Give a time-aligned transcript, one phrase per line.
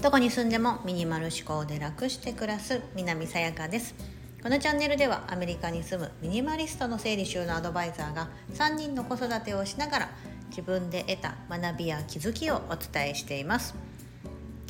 [0.00, 3.94] どこに住んでもミニマル思考で楽して暮らす南さやかです。
[4.42, 10.10] このチャンネルではアメリカに住むミニマリストの整理収納アドバイザーが3人の子育てをしながら
[10.50, 13.74] 自分で得た学びや気づきをお伝えしています。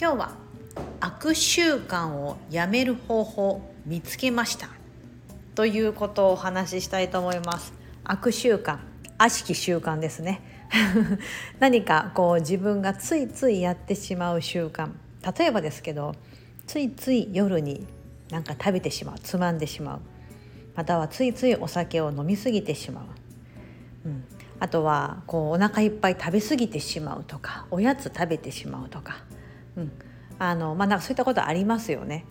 [0.01, 0.33] 今日は
[1.01, 4.69] 悪習慣をやめる方法見つけました。
[5.55, 7.75] ということをお話ししたいと思います。
[8.05, 8.79] 悪習慣
[9.19, 10.60] 悪しき習慣ですね。
[11.59, 14.91] 何かこう自分がついついやってしまう習慣。
[15.39, 16.15] 例えばですけど
[16.67, 17.87] ついつい夜に
[18.31, 20.01] なんか食べてしまうつまんでしまう。
[20.75, 24.25] またはついついお酒を飲みすぎてしまう、うん、
[24.61, 29.25] あとはこうお腹いっぱい食べ過ぎてしまうとかおやつ食べてしまうとか、
[29.77, 29.93] うん。
[30.39, 32.25] あのまあ、なんかそういったことありますよね。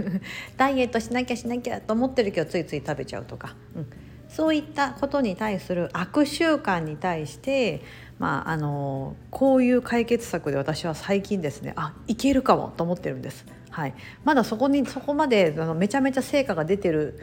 [0.58, 3.86] ダイエットしなきゃしなきゃと思ってるけどついつい食べちゃうとか、うん、
[4.28, 7.82] そういったことに対する悪習慣に対して
[8.18, 13.44] まあ、あのこういう解決策で私は最近ですねあいけるかもと思ってるんです。
[13.70, 17.20] はい、まだそこにそこまであのめちゃめちゃ成果が出てる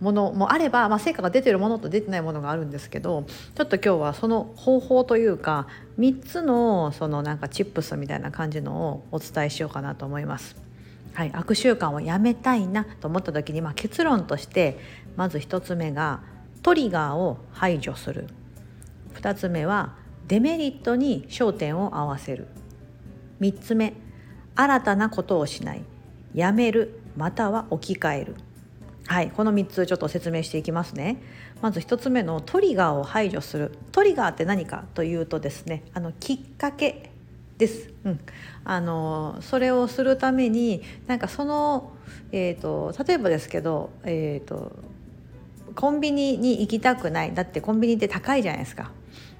[0.00, 5.66] ものもあれば、まあ、成果が出てるものと出てないものがあるんですけどちょっと今日はその方法というか
[5.98, 10.56] 3つのそのなんかチップスみたいな感じのをお伝えしようかなと思います。
[11.12, 14.78] はい、悪習慣をやめたいなと思った時に、まあ、結論として
[15.16, 16.20] まず1つ目が
[16.62, 18.26] トリガーを排除する。
[19.14, 19.94] 2つ目は
[20.26, 22.48] デメリットに焦点を合わせる。
[23.40, 23.94] 3つ目
[24.54, 25.84] 新たなことをしない。
[26.34, 28.34] やめるまたは置き換える。
[29.06, 31.22] はいこの3つちょっと説明していきますね。
[31.60, 33.72] まず1つ目のトリガーを排除する。
[33.92, 37.10] トリガーって何かというとですねあのきっかけ
[37.58, 38.20] です、うん、
[38.64, 41.92] あのそれをするためになんかその、
[42.32, 44.72] えーと、例えばですけど、えーと
[45.74, 47.34] コンビニに行きたくない。
[47.34, 48.90] だってコンビニって高いじゃないですか。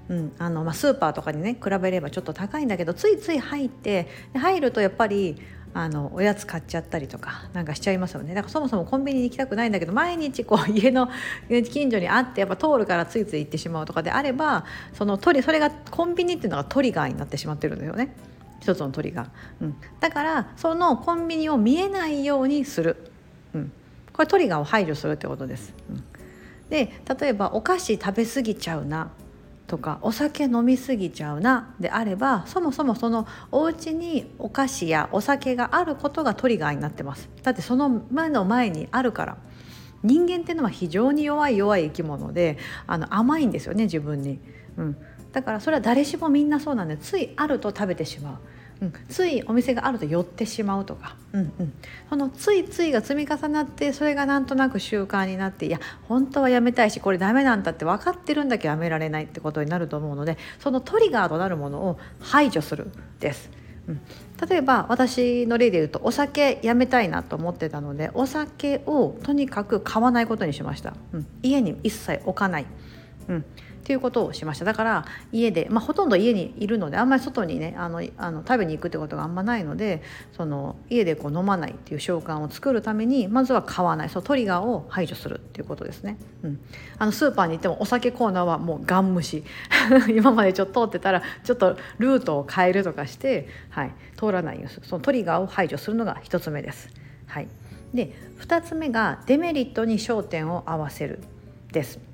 [0.08, 0.32] うん。
[0.38, 5.36] あのまあ、スーパーとかにね比べればちょっと高いんだけどついつい入って入るとやっぱり
[5.72, 8.32] あのおやつ買っちゃったりとかなんかしちゃいますよね。
[8.32, 11.08] だからそもそもコンビニに行きたくないんだけど毎日こう 家の
[11.48, 18.14] 近所にあってやっぱ通るからついつい行ってしまうとかであればそのトリそれがコンビニっていうのがトリガーになってしまってるんですよね。
[18.60, 19.28] 一つのトリガー、
[19.60, 22.96] うん、だからそのコンビニを見えないようにする、
[23.52, 23.72] うん、
[24.12, 26.04] これトリガーを排除するってことです、うん、
[26.70, 29.10] で例えばお菓子食べ過ぎちゃうな
[29.66, 37.28] とかお酒飲みすぎちゃうなであればそもそもそのお家にお菓子やお酒があることがトリガーになってます。
[37.42, 39.36] だってその前の前にあるから。
[40.04, 44.38] 人間っていうのは非常に弱い弱い生き物であの甘いんですよね自分に、
[44.76, 44.96] うん、
[45.32, 48.38] だからそれは誰しもみんなそうなんでついあると食べてしまう。
[48.84, 51.72] うん、ついお店があると寄ってしまうとか、うんうん、
[52.10, 62.90] そのついついが積み重なってそれがなんとなく習慣になっていや本当はやめたいしこれダメなんだって分かってるんだけどやめられないってことになると思うのでそのトリガーとなるものを排除する
[63.20, 63.50] です。
[63.86, 64.00] うん、
[64.48, 72.66] 例えば私の例で言うとお酒やめたいなと思ってたのでお酒をとにかく買わないことにしました、うん、家に一切置かない、
[73.28, 73.44] うん、
[73.84, 74.64] っていうことをしました。
[74.64, 80.02] だから家で、まあ、ほとんど家にいるのであんまり外にねあのあの食べに行くってことがあんまないので
[80.34, 84.08] その家でこう飲まないっていう習慣を作るためにまずは買わない。
[84.08, 86.60] そうトリガーを排除するっていうことですね、うん、
[86.96, 89.44] あのスーパーに行ってもお酒コーナーはもうガン無視。
[90.08, 94.86] 今までちょっと通ってたらちょっとルートを変えるとかして、はい、通らないようにする。
[94.86, 96.88] そのトリガーを排除するのが1つ目です。
[97.26, 97.48] はい、
[97.92, 101.20] で2つ目がデメリットに焦点を合わせる
[101.72, 102.13] です。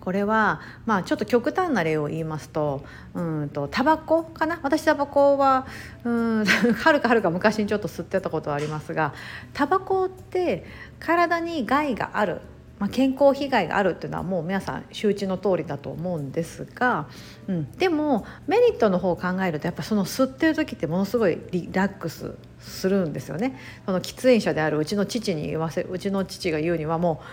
[0.00, 2.84] これはまあちょっと極端な例を言いますと
[3.14, 4.58] うんとタバコかな？
[4.62, 5.66] 私タバコは
[6.04, 9.14] うんはるかはるか昔にちょっと吸ってたことはありますが
[9.52, 10.64] タバコって
[10.98, 12.40] 体に害がある
[12.78, 17.08] まあ、健康被害があるっていうのはもう皆さん周知の通りだと思うんですが、
[17.46, 23.58] うん、でもメリットの方を考えるとやっぱその吸ってる時ってものすごいリラックスするんですよね。
[23.84, 27.24] その喫煙者であるうちの父に言わせうちの父が言うにはもう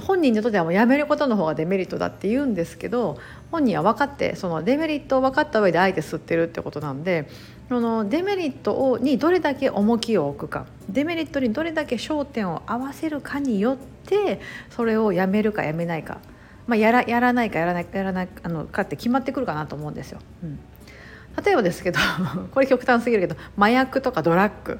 [0.00, 3.18] 本人にとってはもうやめることの方がデメリットだって言うんですけど
[3.50, 7.28] 本人は分かってそのデメリットを分かった上であえて吸ってるってことなんで
[7.68, 14.40] そのデメリットをにどれだけ重きを置くかデメリットにどれだけ焦点を合わせるかによって
[14.70, 16.18] それをやめるかやめないか、
[16.66, 20.20] まあ、やらやらないかやらないやらないあのかって決まってくるかなと思うんですよ。
[20.42, 20.58] うん、
[21.42, 21.98] 例えばですけど
[22.52, 24.78] これ極端すぎるけど麻薬とかドラッグ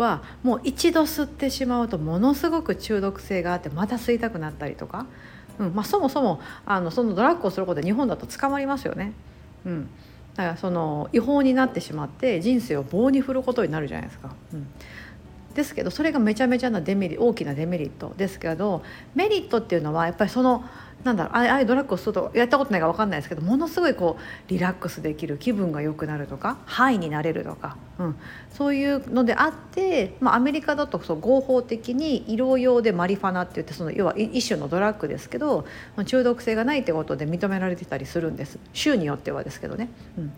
[0.00, 5.06] はもう一度吸ってしまうとものすごく中毒性があってまた吸いたくなったりとか、
[5.58, 9.12] うんまあ、そもそもあのそのドラッグをすることで日本だと捕まりますよね。
[9.64, 9.90] うん
[10.34, 14.34] だからその違法になってしまって人生を棒に振ることになるじゃないですか。
[14.54, 14.66] うん、
[15.54, 18.82] ですけどそれがめちゃめちゃなデメリ大きなデメリットですけど
[19.14, 20.64] メリットっていうのはやっぱりその
[21.04, 28.16] なんだろうああいうドラッグをするとやったことないか分かんないですけどものすごいこうリラックスできる気分が良くなるとかハイになれるとか、うん、
[28.52, 35.64] そういうのであって、まあ、アメリカだとそう合法的に医療用でマリファナって言ってその要は一種のドラッグですけど
[36.04, 38.58] 中毒性がないってことで認められてたりするんです。
[38.74, 39.88] 州によってはですけどね。
[40.18, 40.32] うん。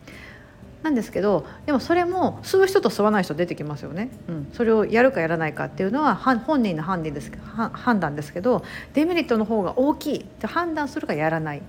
[0.82, 7.31] なんですけどでもそれも吸う人と吸わない人出てきますよね、うん、それをやるかやらないかっていうのは本人の判断です
[7.73, 8.64] 判断ですけど
[8.94, 11.62] デメリットの方が大きいって判断するかやらない。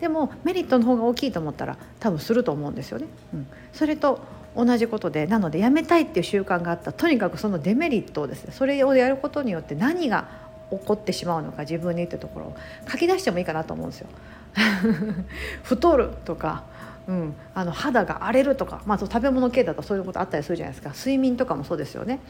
[0.00, 3.06] でもメリットの方が大きいと思ったら多分すると思うんですよね。
[3.34, 4.20] うん、それと
[4.56, 6.92] 同じことでなのでやめたいっていう習慣があった。
[6.92, 10.28] とにかくそのデメリットをですねそれをやることによって何が
[10.70, 12.56] 起こってしまうのか自分にってところを
[12.90, 14.08] 書き出してもいいかなと思うんですよ。
[15.62, 16.64] 太るとか
[17.10, 20.90] うん、あの肌が荒れるとか、まあ、食べ物系だとそういうことあったりするじゃないですか。
[20.90, 22.20] 睡眠とかもそうですよね。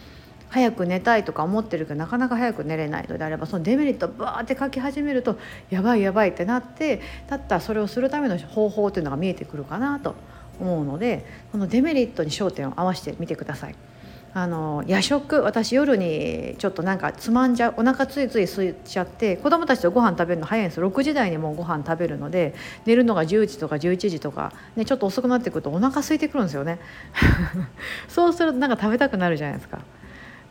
[0.49, 5.39] 早く寝たいとか思ってるけどなかなか早く寝れないのであればそのデメリットをバーって書き始めると
[5.69, 10.17] やばいやばいってなってだったらそれをするための方法っていうのが見えてくるかなと
[10.59, 13.75] 思うのでこのデメリットに焦点を合わせてみてください。
[14.33, 22.55] あの夜食私夜にちょっとなんかつまんじゃうお腹ついつい空いちゃって子供たちとご飯食べるの早いんです6時台にもうご飯食べるので
[22.87, 26.79] 寝るのが10時とか11時とか、ね、ちょっと遅くなってくるとお腹空いてくるんですよね。
[28.09, 29.81] そうするとなんか食べたくなるじゃないですか。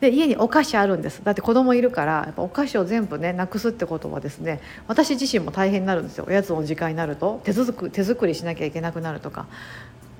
[0.02, 1.22] で家にお菓子あるんです。
[1.24, 6.26] だって子供いるからやっぱお菓子を全部ねなくすってことはですね私自身も大変になるんですよ。
[6.28, 9.46] おやつの時間になると手作手作りしなきゃいけなくなるとか。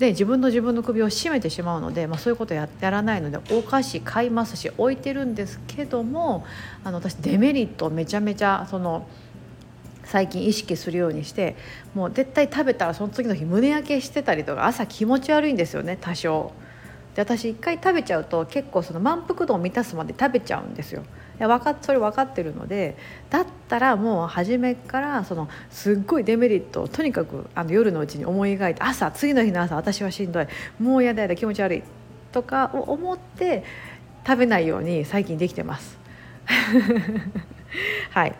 [0.00, 6.46] で自分の自分の首を絞めてしまうので、まあ、そういうことややらないのでお菓子買いますし置いてるんですけども
[6.82, 9.06] あの私デメリットめちゃめちゃその
[10.04, 11.54] 最近意識するようにして
[11.94, 16.50] もう絶対食べたらその次の日胸焼けしてたりとか朝気持ち悪いんですよね多少。
[17.20, 21.02] で私一回食べちゃうと結構その満腹度を満たすまで食べちゃうんですよ。
[21.38, 22.96] や分かそれ分かってるので
[23.30, 30.46] だったらもう初めからそのすっごいデメリットをとにかくあの夜のうちに思い描いて朝次の日の朝私はしんどい
[30.78, 31.82] もうやだやだ気持ち悪い
[32.30, 33.64] とかを思って
[34.26, 35.98] 食べないように最近できてます。
[38.10, 38.34] はい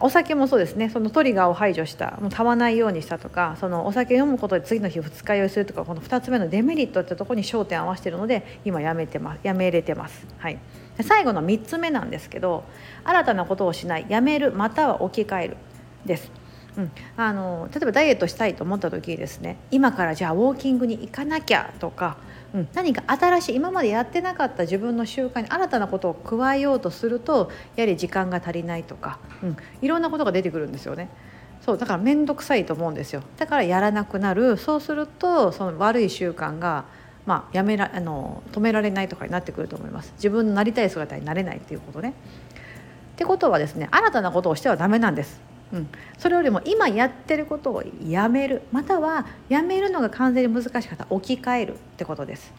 [0.00, 0.90] お酒もそうですね。
[0.90, 9.40] そのトリガーを排除したもう買わないようにしたとかそのお酒飲むことで次の日二日酔いするとかこの2つ目のデメリットってとこに焦点を合わせてるので今やめてます。
[9.42, 10.26] やめれてます。
[10.38, 10.58] はい。
[11.00, 12.64] 最後の3つ目なんですけど
[13.04, 14.06] 新たなことをしない。
[14.08, 15.56] やめるまたは置き換える
[16.04, 16.30] です。
[16.76, 22.18] うん、あの例えばダイエットしたいと思った時ですね今からじゃあウォーキングに行かなきゃとか、
[22.54, 31.10] うん、何か新しい今までやってなかった自分の習慣に新たなことを加えようとするとやはり時間が足りないとか、うん、いろんなことが出てくるんですよね。
[31.60, 36.84] そうだから面倒くさいと思うんですよだからやらなくなるそうするとその悪い習慣が
[37.26, 42.14] まあ、やめらあの止められないとかになってくると思います自分のなりたい姿になれないっていうことね。
[43.12, 45.47] ってことはですね新たなことをしてはダメなんです。
[45.72, 48.62] うん、それよりも今やってることをやめる。
[48.72, 51.06] またはやめるのが完全に難しかった。
[51.10, 52.52] 置き換えるってことです。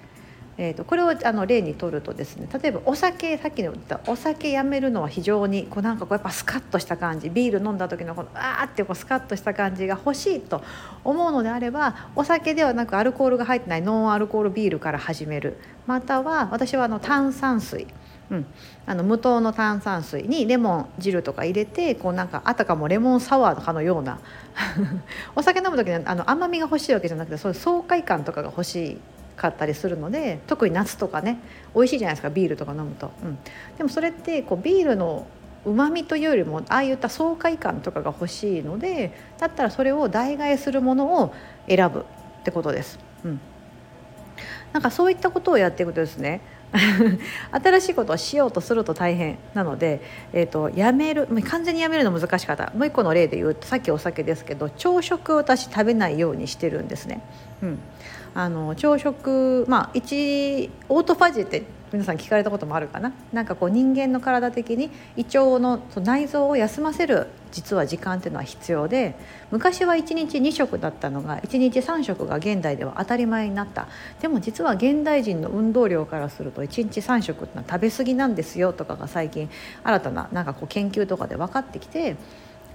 [0.62, 7.30] えーと、これをあの例にとるとですね例えばお酒さっきの言ったお酒やめるのは非常にこうなんかこうやっぱスカッとした感じ。
[7.30, 10.62] ビール飲んだ時のこのあーってこうスカッとした感じが欲しいと
[11.06, 15.58] 思うのであればお酒ではなくアルコールが入ってないノンアルコールビールから始める。
[15.88, 17.88] または私はあの炭酸水。
[18.32, 18.46] うん、
[18.86, 24.20] あの無糖の炭酸水にレモン汁とか入れてこうなんかあたかもレモンサワーかのような
[25.36, 29.00] お酒飲む時にあの甘みが欲しいわけじゃなくてそういう爽快感とかが欲し
[29.36, 31.40] かったりするので特に夏とかね
[31.74, 33.38] 美味しいじゃないですかビールとか飲むと、うん、
[33.78, 35.26] でもそれってこうビールの
[35.66, 41.34] うまみというよりもああいった爽快感とかが欲しいのでだったらそれを代替えするものを
[41.68, 42.06] 選ぶ
[42.42, 43.00] ってことです。
[43.26, 43.40] うん、
[44.74, 46.42] なんかそういったことをやっていくとですね
[47.52, 50.02] 新しいことをしようとすると大変なので、
[50.34, 57.22] えーと、やめる完全にやめるの難しかったもう一個の例で言うとさっきお酒ですけど朝食を私食べないようにしてるんですね。
[57.64, 57.80] うん、
[58.40, 63.12] あの朝食まあ一オートファジーって皆さん聞かれたこともあるかな。
[63.34, 69.16] なんかこう人間の体的に胃腸の内臓を休ませる実は時間っていうのは必要で
[69.52, 73.90] 昔は1日2食だったのが1日3食が現代では当たり前になった。
[74.22, 79.50] でも実は現代人の運動量からすると1日3食ってのは食べ過ぎなんですよとかが最近
[79.84, 82.16] 新たななんかこう研究とかで分かってきて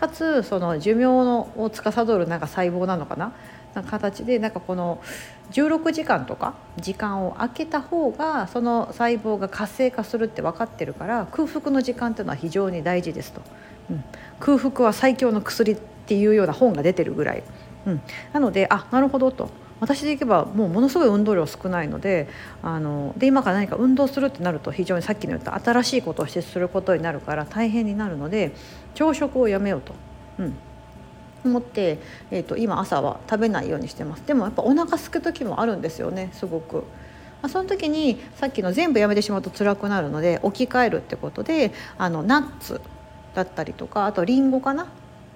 [0.01, 3.33] かつその寿命のを司るなんか細胞なのかな？
[3.75, 5.03] な形でなんかこの
[5.51, 13.43] 16時間とか時間を空けた方がその細胞が活性化するって分かってるから空腹の時間っていうのは非常に大事ですと、
[13.91, 14.05] うん、
[14.39, 17.43] 空腹は最強の薬っていうような本が出てるぐらい、
[17.87, 19.49] うん、なのであなるほどと。
[19.81, 22.29] 私でいけばもうものすごい運動量少ないので
[22.63, 28.55] あので今から何か運動するってなると非常にさっきの言った新しいことをしてすることになるから大変になるので
[28.95, 29.95] 朝食をやめようと。
[30.39, 30.55] うん
[31.45, 31.99] 思って、
[32.31, 36.85] えーと、今朝は食べないようにしてますでもやっぱお腹空く時もあるんですよねすごく。
[37.43, 42.81] まあ、その時にさっきの全部やめてしまうと辛くなるので置き換えるってことであのナッツ
[43.35, 44.87] だったりとかあとりんごかな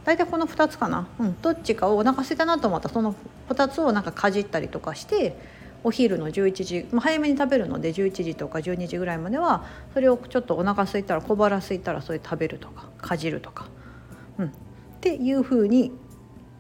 [0.09, 3.15] 大体この2つかな、うん、どっちかをお腹空いたなと思ったらその
[3.51, 5.37] 2つをなんかかじったりとかして
[5.85, 13.67] お昼の11時、まあ、早めに食べるので11時とか12時ぐらいまではそれをちょっとお腹空いたら小腹空いたらそれ食べるとかかじるとか、
[14.39, 14.51] うん、っ
[15.03, 15.93] ていうふうに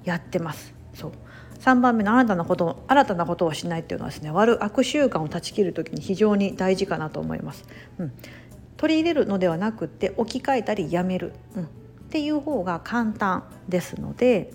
[0.04, 0.74] やってます。
[0.92, 1.12] そう。
[1.60, 7.64] 3番目の新たなこと新たなことをしないっていうのはですね悪悪習慣を断ち切る時に非常に大事かなと思います。
[7.98, 8.12] うん、
[8.76, 11.68] 取り入れるのではなくって置き換えたりやめる、うん、
[12.08, 14.50] っていう方が簡単ですので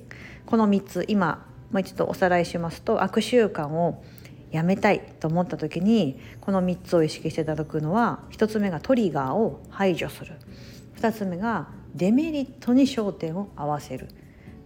[0.47, 4.03] この3つ今もう一度おさらいしますと悪習慣を
[4.51, 10.33] やめたいと思った時にこの3つを意識していただくのは1つ目がトリガーを排除する。
[10.97, 14.07] 2つ目がデメリットに焦点を合わせる。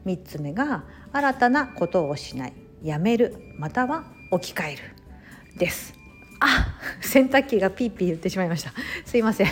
[0.05, 2.53] 3つ目が新たなことをしない。
[2.83, 3.35] やめる。
[3.57, 5.57] または置き換える。
[5.57, 5.96] です。
[6.39, 6.67] あ
[7.01, 8.71] 洗濯機がピーピー言ってしまいました。
[9.05, 9.47] すいません。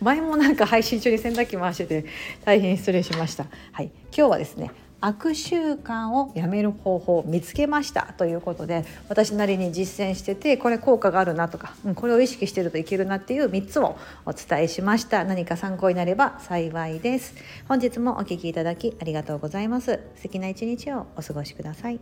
[0.00, 2.06] 前もなんか配信中に洗濯機回してて
[2.44, 3.46] 大変失礼しました。
[3.72, 3.90] はい。
[4.16, 4.70] 今日はですね
[5.04, 15.24] 悪習慣をやめる方法を見つけましたということで私なりに実践しててこれ効果があるなとか、うん、これを意識してるといけるなっていう3つをお伝えしました。
[15.24, 17.34] 何か参考になれば幸いです。
[17.68, 20.00] 本日もお聴きいただきありがとうございます。
[20.16, 22.00] 素敵な一日をお過ごしください。